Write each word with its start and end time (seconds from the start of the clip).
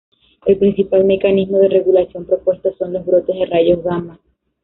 El 0.47 0.57
principal 0.57 1.05
mecanismo 1.05 1.59
de 1.59 1.67
regulación 1.67 2.25
propuesto 2.25 2.73
son 2.73 2.91
los 2.93 3.05
brotes 3.05 3.35
de 3.37 3.45
rayos 3.45 3.83
gamma. 3.83 4.19